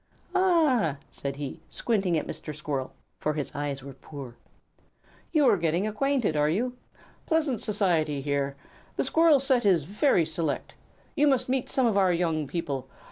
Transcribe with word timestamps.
"Ah!" 0.33 0.97
said 1.11 1.35
he, 1.35 1.59
squinting 1.69 2.17
at 2.17 2.25
Mr. 2.25 2.47
Red 2.47 2.55
Squirrel, 2.55 2.93
for 3.19 3.33
his 3.33 3.53
eyes 3.53 3.83
were 3.83 3.93
poor. 3.93 4.35
"You 5.31 5.47
are 5.47 5.57
getting 5.57 5.85
acquainted, 5.85 6.35
are 6.35 6.49
you? 6.49 6.75
Pleasant 7.27 7.61
society 7.61 8.19
here. 8.19 8.55
The 8.95 9.03
Squirrel 9.03 9.39
set 9.39 9.63
is 9.63 9.83
very 9.83 10.25
select. 10.25 10.73
You 11.15 11.27
must 11.27 11.49
meet 11.49 11.69
some 11.69 11.85
of 11.85 11.97
our 11.99 12.11
young 12.11 12.47
people. 12.47 12.89